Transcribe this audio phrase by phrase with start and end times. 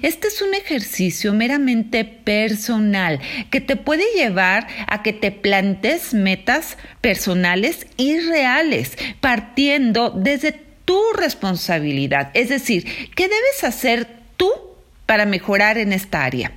[0.00, 6.78] Este es un ejercicio meramente personal que te puede llevar a que te plantes metas
[7.02, 10.52] personales y reales, partiendo desde
[10.86, 12.30] tu responsabilidad.
[12.32, 14.08] Es decir, ¿qué debes hacer
[14.38, 14.50] tú
[15.04, 16.52] para mejorar en esta área?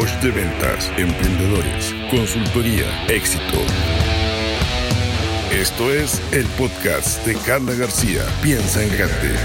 [0.00, 3.58] Coach de ventas, emprendedores, consultoría, éxito.
[5.52, 8.22] Esto es el podcast de Carla García.
[8.42, 9.36] Piensa en grande.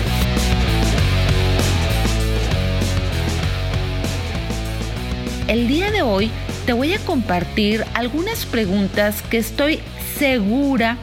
[5.48, 6.32] El día de hoy
[6.66, 9.80] te voy a compartir algunas preguntas que estoy
[10.18, 10.98] segura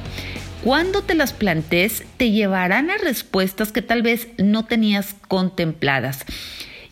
[0.64, 6.24] cuando te las plantees te llevarán a respuestas que tal vez no tenías contempladas.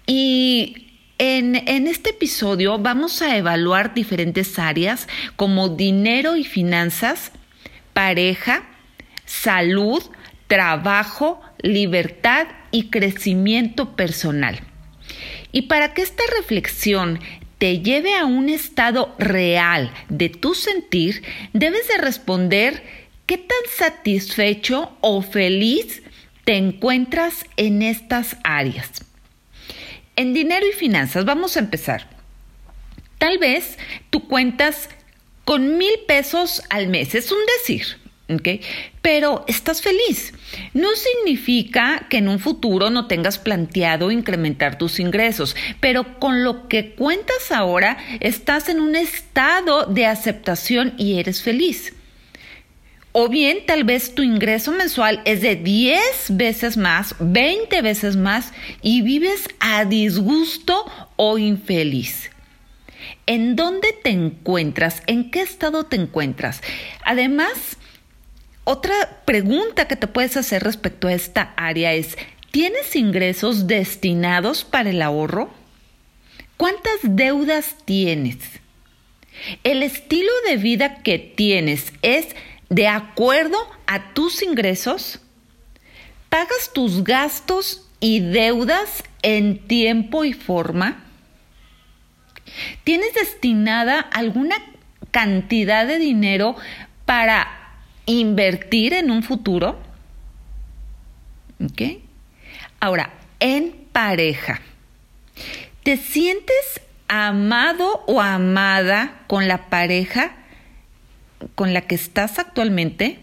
[0.06, 0.83] Y
[1.24, 7.32] en, este episodio vamos a evaluar diferentes áreas como dinero y finanzas,
[7.94, 8.64] pareja,
[9.24, 10.02] salud,
[10.48, 14.60] trabajo, libertad y crecimiento personal.
[15.50, 17.20] Y para que esta reflexión
[17.56, 21.22] te lleve a un estado real de tu sentir,
[21.54, 22.82] debes de responder
[23.24, 26.02] qué tan satisfecho o feliz
[26.44, 29.04] te encuentras en estas áreas.
[30.16, 32.08] En dinero y finanzas, vamos a empezar.
[33.18, 33.78] Tal vez
[34.10, 34.88] tú cuentas
[35.44, 37.86] con mil pesos al mes, es un decir,
[38.28, 38.64] ¿ok?
[39.02, 40.32] Pero estás feliz.
[40.72, 46.68] No significa que en un futuro no tengas planteado incrementar tus ingresos, pero con lo
[46.68, 51.92] que cuentas ahora estás en un estado de aceptación y eres feliz.
[53.16, 58.52] O bien tal vez tu ingreso mensual es de 10 veces más, 20 veces más
[58.82, 60.84] y vives a disgusto
[61.14, 62.32] o infeliz.
[63.26, 65.00] ¿En dónde te encuentras?
[65.06, 66.60] ¿En qué estado te encuentras?
[67.04, 67.76] Además,
[68.64, 72.18] otra pregunta que te puedes hacer respecto a esta área es,
[72.50, 75.54] ¿tienes ingresos destinados para el ahorro?
[76.56, 78.38] ¿Cuántas deudas tienes?
[79.62, 82.34] ¿El estilo de vida que tienes es
[82.74, 85.20] de acuerdo a tus ingresos,
[86.28, 91.04] pagas tus gastos y deudas en tiempo y forma,
[92.82, 94.56] tienes destinada alguna
[95.12, 96.56] cantidad de dinero
[97.04, 97.46] para
[98.06, 99.78] invertir en un futuro.
[101.64, 102.02] ¿Ok?
[102.80, 104.60] Ahora, en pareja,
[105.84, 110.43] ¿te sientes amado o amada con la pareja
[111.54, 113.18] con la que estás actualmente?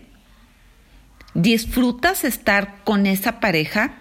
[1.33, 3.97] ¿Disfrutas estar con esa pareja?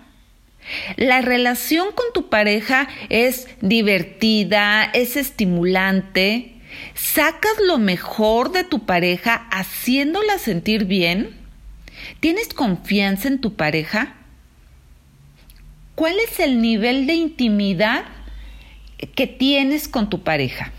[0.97, 6.54] La relación con tu pareja es divertida, es estimulante.
[6.94, 11.36] ¿Sacas lo mejor de tu pareja haciéndola sentir bien?
[12.20, 14.14] ¿Tienes confianza en tu pareja?
[15.94, 18.04] ¿Cuál es el nivel de intimidad
[19.14, 20.72] que tienes con tu pareja?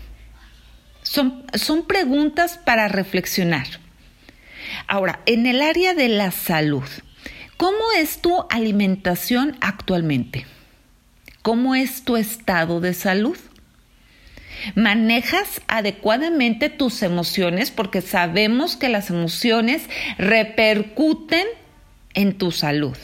[1.02, 3.66] Son, son preguntas para reflexionar.
[4.86, 6.88] Ahora, en el área de la salud,
[7.56, 10.46] ¿cómo es tu alimentación actualmente?
[11.42, 13.36] ¿Cómo es tu estado de salud?
[14.76, 17.70] ¿Manejas adecuadamente tus emociones?
[17.70, 19.82] Porque sabemos que las emociones
[20.18, 21.46] repercuten
[22.14, 22.96] en tu salud.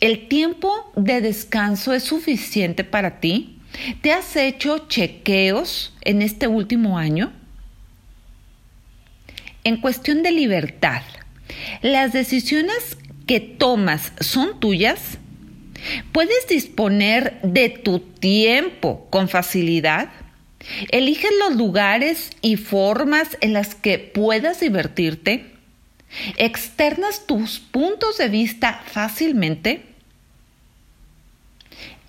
[0.00, 3.59] ¿El tiempo de descanso es suficiente para ti?
[4.02, 7.32] ¿Te has hecho chequeos en este último año?
[9.64, 11.02] En cuestión de libertad,
[11.82, 15.18] ¿las decisiones que tomas son tuyas?
[16.12, 20.10] ¿Puedes disponer de tu tiempo con facilidad?
[20.90, 25.46] ¿Eliges los lugares y formas en las que puedas divertirte?
[26.36, 29.82] ¿Externas tus puntos de vista fácilmente?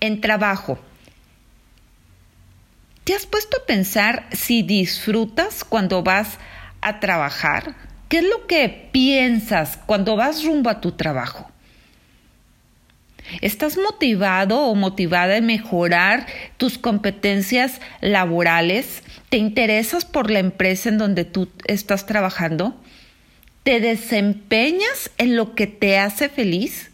[0.00, 0.78] En trabajo,
[3.12, 6.38] ¿Te has puesto a pensar si disfrutas cuando vas
[6.80, 7.74] a trabajar?
[8.08, 11.50] ¿Qué es lo que piensas cuando vas rumbo a tu trabajo?
[13.42, 16.26] ¿Estás motivado o motivada en mejorar
[16.56, 19.02] tus competencias laborales?
[19.28, 22.80] ¿Te interesas por la empresa en donde tú estás trabajando?
[23.62, 26.90] ¿Te desempeñas en lo que te hace feliz?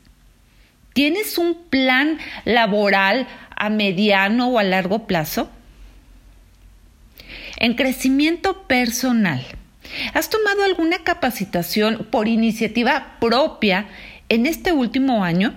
[0.95, 5.53] ¿Tienes un plan laboral a mediano o a largo plazo?
[7.61, 9.45] En crecimiento personal.
[10.15, 13.89] ¿Has tomado alguna capacitación por iniciativa propia
[14.29, 15.55] en este último año?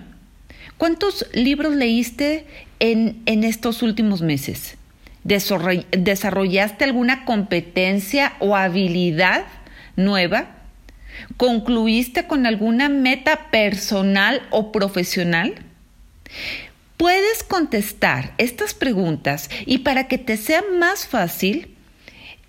[0.78, 2.44] ¿Cuántos libros leíste
[2.80, 4.76] en, en estos últimos meses?
[5.22, 9.44] ¿Desarrollaste alguna competencia o habilidad
[9.94, 10.56] nueva?
[11.36, 15.54] ¿Concluiste con alguna meta personal o profesional?
[16.96, 21.76] Puedes contestar estas preguntas y para que te sea más fácil,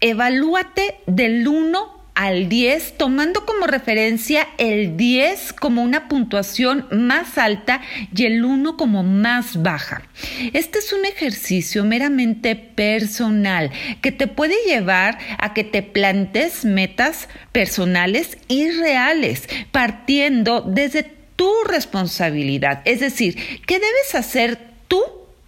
[0.03, 7.79] evalúate del 1 al 10, tomando como referencia el 10 como una puntuación más alta
[8.13, 10.03] y el 1 como más baja.
[10.51, 13.71] Este es un ejercicio meramente personal
[14.01, 21.03] que te puede llevar a que te plantes metas personales y reales, partiendo desde
[21.38, 22.81] tu responsabilidad.
[22.83, 24.59] Es decir, ¿qué debes hacer
[24.89, 25.01] tú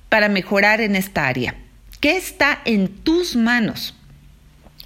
[0.07, 1.55] para mejorar en esta área?
[1.99, 3.94] ¿Qué está en tus manos?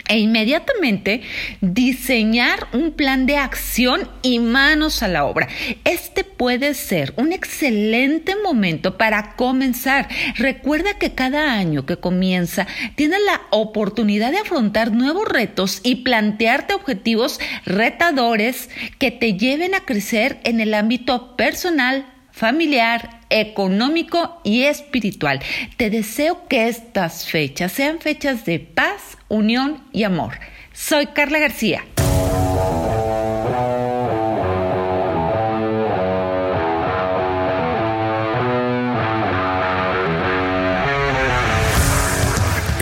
[0.10, 1.22] E inmediatamente
[1.62, 5.48] diseñar un plan de acción y manos a la obra.
[5.86, 10.10] Este puede ser un excelente momento para comenzar.
[10.36, 16.74] Recuerda que cada año que comienza tienes la oportunidad de afrontar nuevos retos y plantearte
[16.74, 25.40] objetivos retadores que te lleven a crecer en el ámbito personal, familiar, económico y espiritual.
[25.78, 30.40] Te deseo que estas fechas sean fechas de paz, unión y amor.
[30.74, 31.84] Soy Carla García.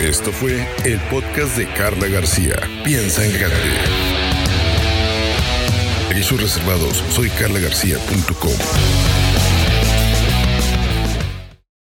[0.00, 2.54] Esto fue el podcast de Carla García.
[2.82, 3.58] Piensa en grande.
[6.18, 7.04] Servicios reservados.
[7.10, 9.27] Soy carlagarcía.com.